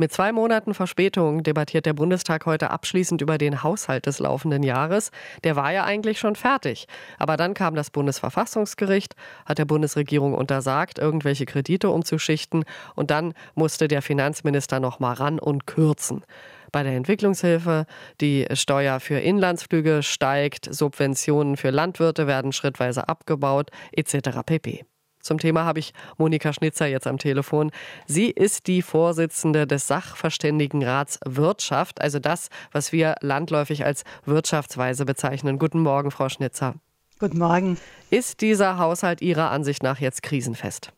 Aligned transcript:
Mit 0.00 0.14
zwei 0.14 0.32
Monaten 0.32 0.72
Verspätung 0.72 1.42
debattiert 1.42 1.84
der 1.84 1.92
Bundestag 1.92 2.46
heute 2.46 2.70
abschließend 2.70 3.20
über 3.20 3.36
den 3.36 3.62
Haushalt 3.62 4.06
des 4.06 4.18
laufenden 4.18 4.62
Jahres. 4.62 5.10
Der 5.44 5.56
war 5.56 5.74
ja 5.74 5.84
eigentlich 5.84 6.18
schon 6.18 6.36
fertig. 6.36 6.86
Aber 7.18 7.36
dann 7.36 7.52
kam 7.52 7.74
das 7.74 7.90
Bundesverfassungsgericht, 7.90 9.14
hat 9.44 9.58
der 9.58 9.66
Bundesregierung 9.66 10.32
untersagt, 10.32 10.98
irgendwelche 10.98 11.44
Kredite 11.44 11.90
umzuschichten. 11.90 12.64
Und 12.94 13.10
dann 13.10 13.34
musste 13.54 13.88
der 13.88 14.00
Finanzminister 14.00 14.80
noch 14.80 15.00
mal 15.00 15.12
ran 15.12 15.38
und 15.38 15.66
kürzen 15.66 16.24
bei 16.72 16.82
der 16.82 16.94
Entwicklungshilfe. 16.94 17.84
Die 18.22 18.46
Steuer 18.54 19.00
für 19.00 19.18
Inlandsflüge 19.18 20.02
steigt, 20.02 20.74
Subventionen 20.74 21.58
für 21.58 21.68
Landwirte 21.68 22.26
werden 22.26 22.52
schrittweise 22.52 23.06
abgebaut, 23.06 23.68
etc. 23.92 24.40
pp. 24.46 24.86
Zum 25.20 25.38
Thema 25.38 25.64
habe 25.64 25.78
ich 25.78 25.92
Monika 26.18 26.52
Schnitzer 26.52 26.86
jetzt 26.86 27.06
am 27.06 27.18
Telefon. 27.18 27.70
Sie 28.06 28.30
ist 28.30 28.66
die 28.66 28.82
Vorsitzende 28.82 29.66
des 29.66 29.86
Sachverständigenrats 29.86 31.20
Wirtschaft, 31.26 32.00
also 32.00 32.18
das, 32.18 32.48
was 32.72 32.92
wir 32.92 33.16
landläufig 33.20 33.84
als 33.84 34.04
Wirtschaftsweise 34.24 35.04
bezeichnen. 35.04 35.58
Guten 35.58 35.80
Morgen, 35.80 36.10
Frau 36.10 36.28
Schnitzer. 36.28 36.74
Guten 37.18 37.38
Morgen. 37.38 37.76
Ist 38.08 38.40
dieser 38.40 38.78
Haushalt 38.78 39.20
Ihrer 39.20 39.50
Ansicht 39.50 39.82
nach 39.82 40.00
jetzt 40.00 40.22
krisenfest? 40.22 40.92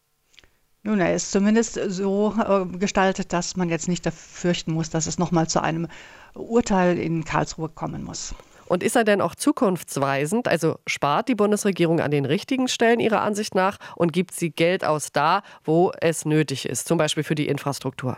Nun, 0.84 1.00
er 1.00 1.14
ist 1.14 1.30
zumindest 1.30 1.78
so 1.88 2.34
äh, 2.38 2.64
gestaltet, 2.76 3.32
dass 3.32 3.56
man 3.56 3.68
jetzt 3.68 3.88
nicht 3.88 4.06
fürchten 4.08 4.72
muss, 4.72 4.90
dass 4.90 5.06
es 5.06 5.18
nochmal 5.18 5.48
zu 5.48 5.62
einem 5.62 5.88
Urteil 6.34 6.98
in 6.98 7.24
Karlsruhe 7.24 7.68
kommen 7.68 8.02
muss. 8.02 8.34
Und 8.72 8.82
ist 8.82 8.96
er 8.96 9.04
denn 9.04 9.20
auch 9.20 9.34
zukunftsweisend? 9.34 10.48
Also 10.48 10.78
spart 10.86 11.28
die 11.28 11.34
Bundesregierung 11.34 12.00
an 12.00 12.10
den 12.10 12.24
richtigen 12.24 12.68
Stellen 12.68 13.00
ihrer 13.00 13.20
Ansicht 13.20 13.54
nach 13.54 13.76
und 13.96 14.14
gibt 14.14 14.32
sie 14.32 14.48
Geld 14.48 14.82
aus 14.82 15.12
da, 15.12 15.42
wo 15.62 15.92
es 16.00 16.24
nötig 16.24 16.64
ist, 16.64 16.88
zum 16.88 16.96
Beispiel 16.96 17.22
für 17.22 17.34
die 17.34 17.48
Infrastruktur? 17.48 18.16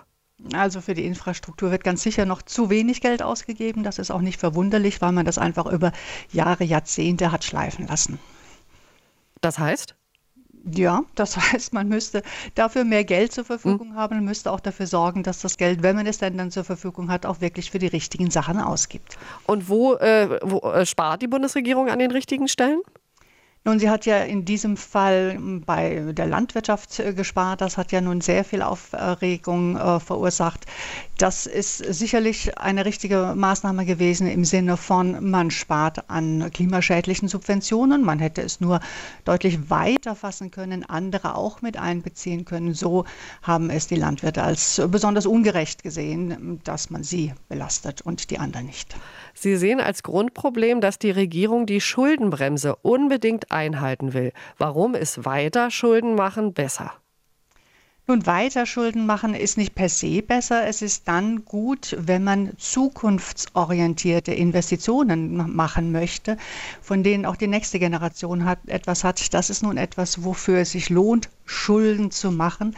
Also 0.53 0.81
für 0.81 0.95
die 0.95 1.07
Infrastruktur 1.07 1.73
wird 1.73 1.83
ganz 1.83 2.05
sicher 2.05 2.25
noch 2.25 2.41
zu 2.41 2.71
wenig 2.71 3.01
Geld 3.01 3.21
ausgegeben. 3.21 3.83
Das 3.83 3.99
ist 3.99 4.13
auch 4.13 4.21
nicht 4.21 4.39
verwunderlich, 4.39 5.03
weil 5.03 5.11
man 5.11 5.27
das 5.27 5.39
einfach 5.39 5.67
über 5.67 5.91
Jahre, 6.31 6.63
Jahrzehnte 6.63 7.33
hat 7.33 7.43
schleifen 7.43 7.89
lassen. 7.89 8.21
Das 9.41 9.59
heißt? 9.59 9.97
Ja, 10.71 11.05
das 11.15 11.37
heißt, 11.53 11.73
man 11.73 11.89
müsste 11.89 12.23
dafür 12.55 12.85
mehr 12.85 13.05
Geld 13.05 13.33
zur 13.33 13.45
Verfügung 13.45 13.91
hm. 13.91 13.97
haben 13.97 14.19
und 14.19 14.25
müsste 14.25 14.51
auch 14.51 14.61
dafür 14.61 14.87
sorgen, 14.87 15.23
dass 15.23 15.41
das 15.41 15.57
Geld, 15.57 15.83
wenn 15.83 15.97
man 15.97 16.07
es 16.07 16.19
denn 16.19 16.39
dann 16.39 16.51
zur 16.51 16.65
Verfügung 16.65 17.11
hat, 17.11 17.27
auch 17.27 17.41
wirklich 17.41 17.71
für 17.71 17.79
die 17.79 17.87
richtigen 17.87 18.31
Sachen 18.31 18.59
ausgibt. 18.59 19.17
Und 19.47 19.69
wo, 19.69 19.95
äh, 19.95 20.39
wo 20.43 20.59
äh, 20.71 20.87
spart 20.87 21.23
die 21.23 21.29
Bundesregierung 21.29 21.89
an 21.89 21.99
den 21.99 22.11
richtigen 22.11 22.49
Stellen? 22.49 22.81
Nun, 23.67 23.79
sie 23.79 23.89
hat 23.89 24.05
ja 24.05 24.19
in 24.19 24.45
diesem 24.45 24.77
Fall 24.77 25.39
bei 25.65 26.13
der 26.13 26.27
Landwirtschaft 26.27 27.01
äh, 27.01 27.15
gespart. 27.15 27.63
Das 27.63 27.79
hat 27.79 27.93
ja 27.93 28.03
nun 28.03 28.21
sehr 28.21 28.45
viel 28.45 28.61
Aufregung 28.61 29.79
äh, 29.79 30.01
verursacht. 30.01 30.67
Das 31.17 31.47
ist 31.47 31.79
sicherlich 31.79 32.59
eine 32.59 32.85
richtige 32.85 33.33
Maßnahme 33.35 33.87
gewesen 33.87 34.27
im 34.27 34.45
Sinne 34.45 34.77
von, 34.77 35.31
man 35.31 35.51
spart 35.51 36.11
an 36.11 36.51
klimaschädlichen 36.53 37.29
Subventionen. 37.29 38.05
Man 38.05 38.19
hätte 38.19 38.43
es 38.43 38.61
nur 38.61 38.81
deutlich 39.25 39.71
weiter 39.71 40.15
fassen 40.15 40.51
können, 40.51 40.85
andere 40.85 41.35
auch 41.35 41.63
mit 41.63 41.79
einbeziehen 41.79 42.45
können. 42.45 42.75
So 42.75 43.07
haben 43.41 43.71
es 43.71 43.87
die 43.87 43.97
Landwirte 43.97 44.43
als 44.43 44.83
besonders 44.89 45.25
ungerecht 45.25 45.83
gesehen, 45.83 46.61
dass 46.65 46.91
man 46.91 47.03
sie 47.03 47.33
belastet 47.49 48.03
und 48.03 48.31
die 48.31 48.39
anderen 48.39 48.67
nicht. 48.67 48.95
Sie 49.33 49.57
sehen 49.57 49.81
als 49.81 50.03
Grundproblem, 50.03 50.81
dass 50.81 50.99
die 50.99 51.11
Regierung 51.11 51.67
die 51.67 51.81
Schuldenbremse 51.81 52.77
unbedingt 52.77 53.51
einhalten 53.55 54.13
will. 54.13 54.33
Warum 54.59 54.95
ist 54.95 55.25
weiter 55.25 55.71
Schulden 55.71 56.15
machen 56.15 56.53
besser? 56.53 56.93
Nun, 58.07 58.27
weiter 58.27 58.67
Schulden 58.67 59.07
machen 59.07 59.35
ist 59.35 59.57
nicht 59.57 59.75
per 59.75 59.89
se 59.89 60.21
besser. 60.21 60.67
Es 60.67 60.83
ist 60.83 61.09
dann 61.09 61.47
gut, 61.47 61.97
wenn 61.99 62.23
man 62.23 62.53
zukunftsorientierte 62.59 64.31
Investitionen 64.35 65.57
machen 65.57 65.91
möchte, 65.91 66.37
von 66.83 67.03
denen 67.03 67.25
auch 67.25 67.37
die 67.37 67.47
nächste 67.47 67.79
Generation 67.79 68.45
hat, 68.45 68.59
etwas 68.67 69.05
hat. 69.05 69.33
Das 69.33 69.49
ist 69.49 69.63
nun 69.63 69.79
etwas, 69.79 70.23
wofür 70.23 70.59
es 70.59 70.73
sich 70.73 70.91
lohnt, 70.91 71.31
Schulden 71.47 72.11
zu 72.11 72.31
machen, 72.31 72.77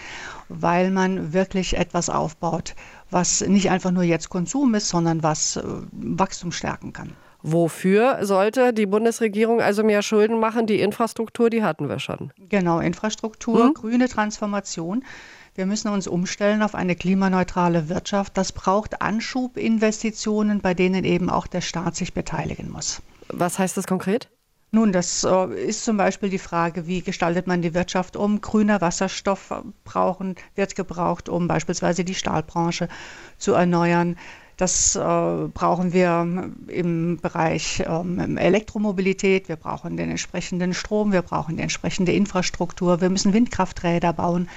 weil 0.48 0.92
man 0.92 1.32
wirklich 1.32 1.76
etwas 1.76 2.08
aufbaut, 2.08 2.76
was 3.10 3.40
nicht 3.40 3.68
einfach 3.68 3.90
nur 3.90 4.04
jetzt 4.04 4.28
Konsum 4.28 4.76
ist, 4.76 4.88
sondern 4.88 5.24
was 5.24 5.56
äh, 5.56 5.62
Wachstum 5.90 6.52
stärken 6.52 6.92
kann. 6.92 7.16
Wofür 7.48 8.26
sollte 8.26 8.72
die 8.72 8.86
Bundesregierung 8.86 9.60
also 9.60 9.84
mehr 9.84 10.02
Schulden 10.02 10.40
machen? 10.40 10.66
Die 10.66 10.80
Infrastruktur, 10.80 11.48
die 11.48 11.62
hatten 11.62 11.88
wir 11.88 12.00
schon. 12.00 12.32
Genau, 12.48 12.80
Infrastruktur, 12.80 13.66
hm? 13.66 13.74
grüne 13.74 14.08
Transformation. 14.08 15.04
Wir 15.54 15.64
müssen 15.64 15.86
uns 15.92 16.08
umstellen 16.08 16.60
auf 16.60 16.74
eine 16.74 16.96
klimaneutrale 16.96 17.88
Wirtschaft. 17.88 18.36
Das 18.36 18.50
braucht 18.50 19.00
Anschubinvestitionen, 19.00 20.60
bei 20.60 20.74
denen 20.74 21.04
eben 21.04 21.30
auch 21.30 21.46
der 21.46 21.60
Staat 21.60 21.94
sich 21.94 22.14
beteiligen 22.14 22.68
muss. 22.68 23.00
Was 23.28 23.60
heißt 23.60 23.76
das 23.76 23.86
konkret? 23.86 24.28
Nun, 24.72 24.90
das 24.90 25.22
äh, 25.22 25.68
ist 25.68 25.84
zum 25.84 25.96
Beispiel 25.96 26.30
die 26.30 26.40
Frage, 26.40 26.88
wie 26.88 27.00
gestaltet 27.00 27.46
man 27.46 27.62
die 27.62 27.74
Wirtschaft 27.74 28.16
um? 28.16 28.40
Grüner 28.40 28.80
Wasserstoff 28.80 29.54
brauchen, 29.84 30.34
wird 30.56 30.74
gebraucht, 30.74 31.28
um 31.28 31.46
beispielsweise 31.46 32.04
die 32.04 32.16
Stahlbranche 32.16 32.88
zu 33.38 33.52
erneuern. 33.52 34.16
Das 34.56 34.96
äh, 34.96 34.98
brauchen 35.00 35.92
wir 35.92 36.50
im 36.68 37.18
Bereich 37.20 37.82
ähm, 37.86 38.38
Elektromobilität. 38.38 39.50
Wir 39.50 39.56
brauchen 39.56 39.98
den 39.98 40.08
entsprechenden 40.08 40.72
Strom. 40.72 41.12
Wir 41.12 41.20
brauchen 41.20 41.56
die 41.56 41.62
entsprechende 41.62 42.12
Infrastruktur. 42.12 43.02
Wir 43.02 43.10
müssen 43.10 43.34
Windkrafträder 43.34 44.14
bauen. 44.14 44.48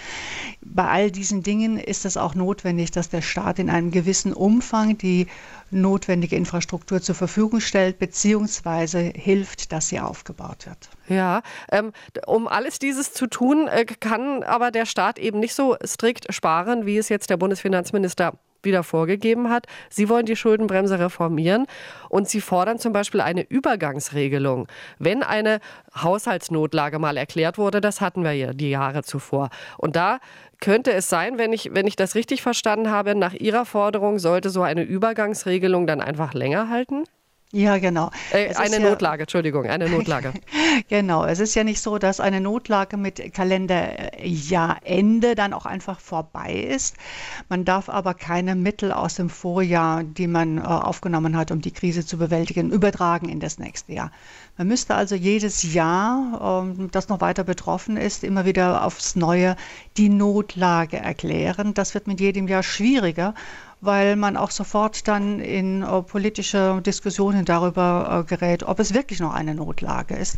Bei 0.61 0.87
all 0.87 1.11
diesen 1.11 1.43
Dingen 1.43 1.77
ist 1.77 2.05
es 2.05 2.15
auch 2.15 2.33
notwendig, 2.33 2.91
dass 2.91 3.09
der 3.09 3.21
Staat 3.21 3.59
in 3.59 3.69
einem 3.69 3.91
gewissen 3.91 4.31
Umfang 4.31 4.97
die 4.97 5.27
notwendige 5.69 6.37
Infrastruktur 6.37 7.01
zur 7.01 7.15
Verfügung 7.15 7.59
stellt, 7.59 7.99
beziehungsweise 7.99 8.99
hilft, 8.99 9.73
dass 9.73 9.89
sie 9.89 9.99
aufgebaut 9.99 10.65
wird. 10.65 10.89
Ja, 11.09 11.41
ähm, 11.71 11.91
um 12.25 12.47
alles 12.47 12.79
dieses 12.79 13.13
zu 13.13 13.27
tun, 13.27 13.67
äh, 13.67 13.83
kann 13.83 14.43
aber 14.43 14.71
der 14.71 14.85
Staat 14.85 15.19
eben 15.19 15.39
nicht 15.39 15.55
so 15.55 15.75
strikt 15.85 16.33
sparen, 16.33 16.85
wie 16.85 16.97
es 16.97 17.09
jetzt 17.09 17.29
der 17.29 17.37
Bundesfinanzminister 17.37 18.33
wieder 18.63 18.83
vorgegeben 18.83 19.49
hat. 19.49 19.65
Sie 19.89 20.09
wollen 20.09 20.25
die 20.25 20.35
Schuldenbremse 20.35 20.99
reformieren 20.99 21.65
und 22.09 22.27
Sie 22.27 22.41
fordern 22.41 22.79
zum 22.79 22.93
Beispiel 22.93 23.21
eine 23.21 23.41
Übergangsregelung. 23.41 24.67
Wenn 24.97 25.23
eine 25.23 25.59
Haushaltsnotlage 25.95 26.99
mal 26.99 27.17
erklärt 27.17 27.57
wurde, 27.57 27.81
das 27.81 28.01
hatten 28.01 28.23
wir 28.23 28.33
ja 28.33 28.53
die 28.53 28.69
Jahre 28.69 29.03
zuvor. 29.03 29.49
Und 29.77 29.95
da 29.95 30.19
könnte 30.59 30.91
es 30.93 31.09
sein, 31.09 31.37
wenn 31.37 31.53
ich, 31.53 31.73
wenn 31.73 31.87
ich 31.87 31.95
das 31.95 32.15
richtig 32.15 32.41
verstanden 32.41 32.91
habe, 32.91 33.15
nach 33.15 33.33
Ihrer 33.33 33.65
Forderung 33.65 34.19
sollte 34.19 34.49
so 34.49 34.61
eine 34.61 34.83
Übergangsregelung 34.83 35.87
dann 35.87 36.01
einfach 36.01 36.33
länger 36.33 36.69
halten? 36.69 37.03
Ja, 37.51 37.79
genau. 37.79 38.11
Äh, 38.31 38.53
eine 38.53 38.79
Notlage, 38.79 39.21
ja, 39.21 39.23
Entschuldigung, 39.23 39.65
eine 39.65 39.85
Notlage. 39.89 40.33
genau, 40.87 41.25
es 41.25 41.39
ist 41.39 41.55
ja 41.55 41.63
nicht 41.63 41.81
so, 41.81 41.97
dass 41.97 42.19
eine 42.19 42.41
Notlage 42.41 42.95
mit 42.95 43.33
Kalenderjahrende 43.33 45.33
dann 45.33 45.53
auch 45.53 45.65
einfach 45.65 45.99
vorbei 45.99 46.53
ist. 46.53 46.95
Man 47.49 47.65
darf 47.65 47.89
aber 47.89 48.13
keine 48.13 48.53
Mittel 48.53 48.91
aus 48.91 49.15
dem 49.15 49.31
Vorjahr, 49.31 50.03
die 50.03 50.27
man 50.27 50.59
äh, 50.59 50.61
aufgenommen 50.61 51.35
hat, 51.35 51.49
um 51.49 51.59
die 51.59 51.71
Krise 51.71 52.05
zu 52.05 52.19
bewältigen, 52.19 52.69
übertragen 52.69 53.29
in 53.29 53.39
das 53.39 53.57
nächste 53.57 53.93
Jahr. 53.93 54.11
Man 54.59 54.67
müsste 54.67 54.93
also 54.93 55.15
jedes 55.15 55.73
Jahr, 55.73 56.63
ähm, 56.63 56.91
das 56.91 57.09
noch 57.09 57.19
weiter 57.19 57.43
betroffen 57.43 57.97
ist, 57.97 58.23
immer 58.23 58.45
wieder 58.45 58.85
aufs 58.85 59.15
Neue 59.15 59.55
die 59.97 60.09
Notlage 60.09 60.97
erklären. 60.97 61.73
Das 61.73 61.95
wird 61.95 62.05
mit 62.05 62.19
jedem 62.19 62.47
Jahr 62.47 62.61
schwieriger 62.61 63.33
weil 63.81 64.15
man 64.15 64.35
auch 64.35 64.51
sofort 64.51 65.07
dann 65.07 65.39
in 65.39 65.83
äh, 65.83 66.01
politische 66.01 66.81
Diskussionen 66.81 67.45
darüber 67.45 68.19
äh, 68.21 68.27
gerät, 68.27 68.63
ob 68.63 68.79
es 68.79 68.93
wirklich 68.93 69.19
noch 69.19 69.33
eine 69.33 69.55
Notlage 69.55 70.15
ist. 70.15 70.37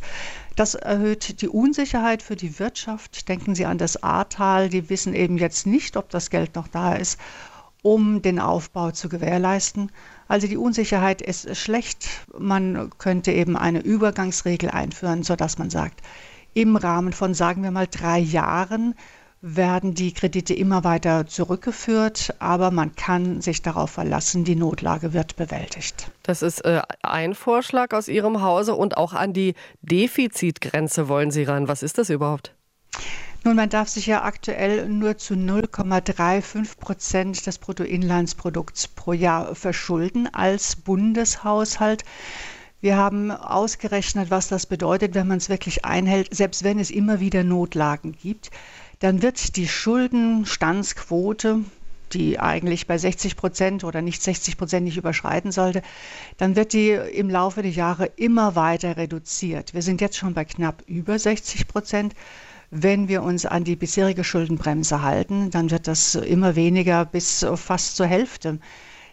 Das 0.55 0.75
erhöht 0.75 1.41
die 1.41 1.47
Unsicherheit 1.47 2.21
für 2.21 2.35
die 2.35 2.59
Wirtschaft. 2.59 3.27
Denken 3.29 3.55
Sie 3.55 3.65
an 3.65 3.77
das 3.77 4.03
Ahrtal, 4.03 4.69
die 4.69 4.89
wissen 4.89 5.15
eben 5.15 5.37
jetzt 5.37 5.65
nicht, 5.65 5.97
ob 5.97 6.09
das 6.09 6.29
Geld 6.29 6.55
noch 6.55 6.67
da 6.67 6.93
ist, 6.93 7.19
um 7.81 8.21
den 8.21 8.39
Aufbau 8.39 8.91
zu 8.91 9.09
gewährleisten. 9.09 9.91
Also 10.27 10.47
die 10.47 10.57
Unsicherheit 10.57 11.21
ist 11.21 11.57
schlecht. 11.57 12.07
Man 12.37 12.91
könnte 12.99 13.31
eben 13.31 13.57
eine 13.57 13.79
Übergangsregel 13.79 14.69
einführen, 14.69 15.23
sodass 15.23 15.57
man 15.57 15.69
sagt, 15.69 16.01
im 16.53 16.75
Rahmen 16.75 17.13
von, 17.13 17.33
sagen 17.33 17.63
wir 17.63 17.71
mal, 17.71 17.87
drei 17.87 18.19
Jahren 18.19 18.93
werden 19.41 19.95
die 19.95 20.13
Kredite 20.13 20.53
immer 20.53 20.83
weiter 20.83 21.25
zurückgeführt, 21.25 22.35
aber 22.37 22.69
man 22.69 22.95
kann 22.95 23.41
sich 23.41 23.63
darauf 23.63 23.89
verlassen, 23.89 24.43
die 24.43 24.55
Notlage 24.55 25.13
wird 25.13 25.35
bewältigt. 25.35 26.11
Das 26.21 26.43
ist 26.43 26.63
äh, 26.63 26.81
ein 27.01 27.33
Vorschlag 27.33 27.93
aus 27.93 28.07
Ihrem 28.07 28.43
Hause 28.43 28.75
und 28.75 28.97
auch 28.97 29.13
an 29.13 29.33
die 29.33 29.55
Defizitgrenze 29.81 31.07
wollen 31.07 31.31
Sie 31.31 31.43
ran. 31.43 31.67
Was 31.67 31.81
ist 31.81 31.97
das 31.97 32.11
überhaupt? 32.11 32.53
Nun, 33.43 33.55
man 33.55 33.69
darf 33.69 33.87
sich 33.87 34.05
ja 34.05 34.23
aktuell 34.23 34.87
nur 34.87 35.17
zu 35.17 35.33
0,35 35.33 36.77
Prozent 36.77 37.47
des 37.47 37.57
Bruttoinlandsprodukts 37.57 38.89
pro 38.89 39.13
Jahr 39.13 39.55
verschulden 39.55 40.29
als 40.31 40.75
Bundeshaushalt. 40.75 42.03
Wir 42.79 42.97
haben 42.97 43.31
ausgerechnet, 43.31 44.29
was 44.29 44.47
das 44.47 44.67
bedeutet, 44.67 45.15
wenn 45.15 45.27
man 45.27 45.37
es 45.37 45.49
wirklich 45.49 45.85
einhält, 45.85 46.35
selbst 46.35 46.63
wenn 46.63 46.77
es 46.77 46.91
immer 46.91 47.19
wieder 47.19 47.43
Notlagen 47.43 48.11
gibt 48.11 48.51
dann 49.01 49.21
wird 49.21 49.57
die 49.57 49.67
Schuldenstandsquote 49.67 51.59
die 52.13 52.39
eigentlich 52.39 52.87
bei 52.87 52.97
60 52.97 53.35
Prozent 53.35 53.83
oder 53.83 54.01
nicht 54.01 54.21
60 54.21 54.57
Prozent 54.57 54.85
nicht 54.85 54.97
überschreiten 54.97 55.51
sollte, 55.51 55.81
dann 56.37 56.55
wird 56.55 56.73
die 56.73 56.89
im 56.89 57.29
Laufe 57.29 57.61
der 57.61 57.71
Jahre 57.71 58.05
immer 58.15 58.55
weiter 58.55 58.97
reduziert. 58.97 59.73
Wir 59.73 59.81
sind 59.81 60.01
jetzt 60.01 60.17
schon 60.17 60.33
bei 60.33 60.45
knapp 60.45 60.83
über 60.87 61.17
60 61.17 61.67
Prozent. 61.67 62.13
Wenn 62.69 63.09
wir 63.09 63.21
uns 63.23 63.45
an 63.45 63.63
die 63.65 63.75
bisherige 63.75 64.23
Schuldenbremse 64.23 65.01
halten, 65.01 65.51
dann 65.51 65.71
wird 65.71 65.87
das 65.87 66.15
immer 66.15 66.55
weniger 66.55 67.05
bis 67.05 67.45
fast 67.55 67.97
zur 67.97 68.05
Hälfte 68.07 68.59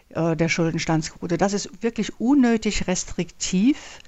äh, 0.09 0.35
der 0.37 0.47
Schuldenstandsquote. 0.47 1.37
Das 1.37 1.51
ist 1.51 1.83
wirklich 1.83 2.19
unnötig 2.21 2.87
restriktiv. 2.87 3.99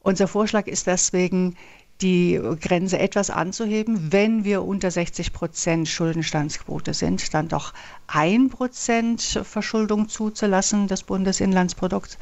Unser 0.00 0.28
Vorschlag 0.28 0.68
ist 0.68 0.86
deswegen, 0.86 1.56
die 2.04 2.38
Grenze 2.60 2.98
etwas 2.98 3.30
anzuheben, 3.30 4.12
wenn 4.12 4.44
wir 4.44 4.62
unter 4.62 4.90
60 4.90 5.32
Prozent 5.32 5.88
Schuldenstandsquote 5.88 6.92
sind, 6.92 7.32
dann 7.32 7.48
doch 7.48 7.72
ein 8.06 8.50
Prozent 8.50 9.22
Verschuldung 9.42 10.08
zuzulassen 10.10 10.86
des 10.86 11.02
Bundesinlandsprodukts 11.02 12.18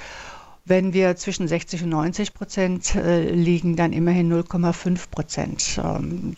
wenn 0.65 0.93
wir 0.93 1.17
zwischen 1.17 1.49
60 1.49 1.83
und 1.83 1.89
90 1.91 2.35
Prozent 2.35 2.95
äh, 2.95 3.31
liegen, 3.31 3.75
dann 3.75 3.93
immerhin 3.93 4.33
0,5 4.33 5.11
Prozent 5.11 5.81
ähm, 5.83 6.35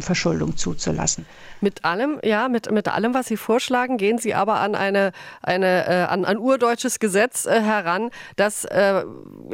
Verschuldung 0.00 0.56
zuzulassen. 0.56 1.26
Mit 1.60 1.84
allem, 1.84 2.20
ja, 2.22 2.48
mit, 2.48 2.70
mit 2.70 2.86
allem, 2.86 3.14
was 3.14 3.26
Sie 3.26 3.36
vorschlagen, 3.36 3.96
gehen 3.96 4.18
Sie 4.18 4.32
aber 4.32 4.60
an 4.60 4.76
eine, 4.76 5.10
eine 5.42 5.86
äh, 5.88 6.04
an 6.04 6.24
ein 6.24 6.38
urdeutsches 6.38 7.00
Gesetz 7.00 7.46
äh, 7.46 7.60
heran, 7.60 8.10
dass 8.36 8.64
äh, 8.64 9.04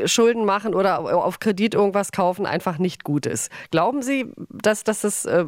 Schulden 0.05 0.45
machen 0.45 0.75
oder 0.75 1.01
auf 1.01 1.41
Kredit 1.41 1.75
irgendwas 1.75 2.13
kaufen 2.13 2.45
einfach 2.45 2.79
nicht 2.79 3.05
gut 3.05 3.25
ist. 3.25 3.51
Glauben 3.71 4.03
Sie, 4.03 4.27
dass, 4.51 4.85
dass 4.85 5.01
das 5.01 5.25
äh, 5.25 5.47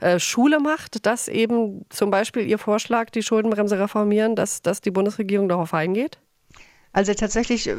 äh, 0.00 0.18
Schule 0.18 0.60
macht, 0.60 1.04
dass 1.04 1.28
eben 1.28 1.84
zum 1.90 2.10
Beispiel 2.10 2.46
Ihr 2.46 2.58
Vorschlag, 2.58 3.10
die 3.10 3.22
Schuldenbremse 3.22 3.78
reformieren, 3.78 4.36
dass, 4.36 4.62
dass 4.62 4.80
die 4.80 4.90
Bundesregierung 4.90 5.48
darauf 5.48 5.74
eingeht? 5.74 6.18
Also 6.96 7.12
tatsächlich 7.12 7.68
äh, 7.68 7.76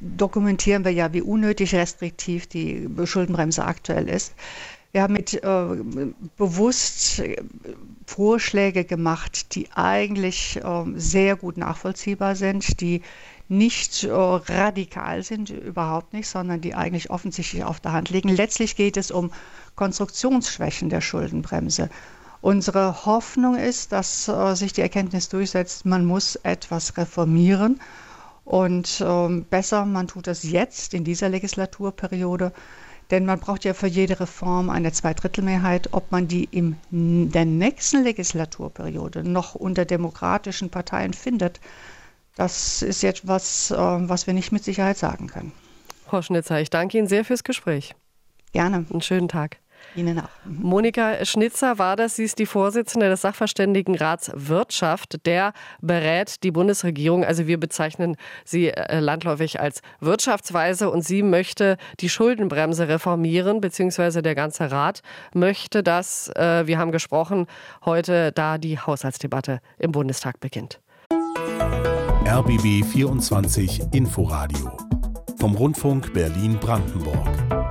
dokumentieren 0.00 0.84
wir 0.84 0.92
ja, 0.92 1.12
wie 1.12 1.20
unnötig 1.20 1.74
restriktiv 1.74 2.46
die 2.46 2.88
Schuldenbremse 3.02 3.64
aktuell 3.64 4.08
ist. 4.08 4.34
Wir 4.92 5.02
haben 5.02 5.14
mit 5.14 5.34
äh, 5.34 5.66
bewusst 6.36 7.18
äh, 7.18 7.42
Vorschläge 8.06 8.84
gemacht, 8.84 9.56
die 9.56 9.68
eigentlich 9.72 10.60
äh, 10.62 10.84
sehr 10.94 11.34
gut 11.34 11.56
nachvollziehbar 11.56 12.36
sind, 12.36 12.80
die 12.80 13.02
nicht 13.48 14.04
äh, 14.04 14.12
radikal 14.12 15.24
sind, 15.24 15.50
überhaupt 15.50 16.12
nicht, 16.12 16.28
sondern 16.28 16.60
die 16.60 16.76
eigentlich 16.76 17.10
offensichtlich 17.10 17.64
auf 17.64 17.80
der 17.80 17.90
Hand 17.90 18.10
liegen. 18.10 18.28
Letztlich 18.28 18.76
geht 18.76 18.96
es 18.96 19.10
um 19.10 19.32
Konstruktionsschwächen 19.74 20.88
der 20.88 21.00
Schuldenbremse. 21.00 21.90
Unsere 22.40 23.06
Hoffnung 23.06 23.56
ist, 23.56 23.90
dass 23.90 24.28
äh, 24.28 24.54
sich 24.54 24.72
die 24.72 24.82
Erkenntnis 24.82 25.28
durchsetzt, 25.28 25.84
man 25.84 26.04
muss 26.04 26.36
etwas 26.36 26.96
reformieren. 26.96 27.80
Und 28.52 29.02
ähm, 29.02 29.46
besser, 29.48 29.86
man 29.86 30.08
tut 30.08 30.26
das 30.26 30.42
jetzt 30.42 30.92
in 30.92 31.04
dieser 31.04 31.30
Legislaturperiode, 31.30 32.52
denn 33.10 33.24
man 33.24 33.40
braucht 33.40 33.64
ja 33.64 33.72
für 33.72 33.86
jede 33.86 34.20
Reform 34.20 34.68
eine 34.68 34.92
Zweidrittelmehrheit. 34.92 35.88
Ob 35.92 36.12
man 36.12 36.28
die 36.28 36.50
in 36.50 36.76
der 36.90 37.46
nächsten 37.46 38.02
Legislaturperiode 38.02 39.24
noch 39.26 39.54
unter 39.54 39.86
demokratischen 39.86 40.68
Parteien 40.68 41.14
findet, 41.14 41.60
das 42.36 42.82
ist 42.82 43.02
jetzt 43.02 43.26
was, 43.26 43.70
äh, 43.70 43.76
was 43.78 44.26
wir 44.26 44.34
nicht 44.34 44.52
mit 44.52 44.64
Sicherheit 44.64 44.98
sagen 44.98 45.28
können. 45.28 45.52
Frau 46.04 46.20
Schnitzer, 46.20 46.60
ich 46.60 46.68
danke 46.68 46.98
Ihnen 46.98 47.08
sehr 47.08 47.24
fürs 47.24 47.44
Gespräch. 47.44 47.94
Gerne. 48.52 48.84
Einen 48.90 49.00
schönen 49.00 49.28
Tag. 49.28 49.61
Ihnen 49.94 50.18
auch. 50.18 50.28
Mhm. 50.44 50.58
Monika 50.62 51.24
Schnitzer 51.24 51.78
war 51.78 51.96
das. 51.96 52.16
Sie 52.16 52.24
ist 52.24 52.38
die 52.38 52.46
Vorsitzende 52.46 53.08
des 53.08 53.20
Sachverständigenrats 53.22 54.32
Wirtschaft. 54.34 55.26
Der 55.26 55.52
berät 55.80 56.42
die 56.42 56.50
Bundesregierung. 56.50 57.24
Also 57.24 57.46
wir 57.46 57.58
bezeichnen 57.58 58.16
sie 58.44 58.68
äh, 58.68 59.00
landläufig 59.00 59.60
als 59.60 59.82
Wirtschaftsweise 60.00 60.90
und 60.90 61.02
sie 61.02 61.22
möchte 61.22 61.76
die 62.00 62.08
Schuldenbremse 62.08 62.88
reformieren, 62.88 63.60
beziehungsweise 63.60 64.22
der 64.22 64.34
ganze 64.34 64.70
Rat 64.70 65.02
möchte 65.34 65.82
das. 65.82 66.28
Äh, 66.36 66.66
wir 66.66 66.78
haben 66.78 66.92
gesprochen 66.92 67.46
heute, 67.84 68.32
da 68.32 68.58
die 68.58 68.78
Haushaltsdebatte 68.78 69.60
im 69.78 69.92
Bundestag 69.92 70.40
beginnt. 70.40 70.80
RBB 72.26 72.84
24 72.84 73.82
Inforadio 73.92 74.72
vom 75.38 75.54
Rundfunk 75.56 76.12
Berlin-Brandenburg. 76.14 77.61